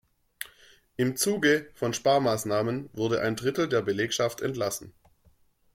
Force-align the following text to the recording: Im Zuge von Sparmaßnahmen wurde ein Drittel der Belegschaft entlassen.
Im 0.97 1.15
Zuge 1.15 1.69
von 1.75 1.93
Sparmaßnahmen 1.93 2.89
wurde 2.93 3.21
ein 3.21 3.35
Drittel 3.35 3.69
der 3.69 3.83
Belegschaft 3.83 4.41
entlassen. 4.41 4.95